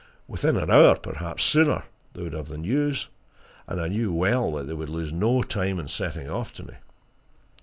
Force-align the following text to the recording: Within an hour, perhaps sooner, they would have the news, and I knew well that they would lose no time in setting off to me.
Within 0.27 0.57
an 0.57 0.71
hour, 0.71 0.95
perhaps 0.97 1.43
sooner, 1.43 1.83
they 2.13 2.23
would 2.23 2.33
have 2.33 2.47
the 2.47 2.57
news, 2.57 3.09
and 3.67 3.79
I 3.79 3.87
knew 3.87 4.11
well 4.11 4.51
that 4.53 4.63
they 4.63 4.73
would 4.73 4.89
lose 4.89 5.13
no 5.13 5.43
time 5.43 5.77
in 5.79 5.87
setting 5.89 6.27
off 6.27 6.53
to 6.55 6.63
me. 6.65 6.73